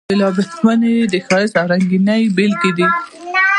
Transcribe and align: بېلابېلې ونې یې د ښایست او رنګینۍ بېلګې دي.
بېلابېلې 0.09 0.57
ونې 0.63 0.91
یې 0.97 1.03
د 1.13 1.15
ښایست 1.25 1.55
او 1.59 1.65
رنګینۍ 1.71 2.21
بېلګې 2.35 2.71
دي. 2.77 2.85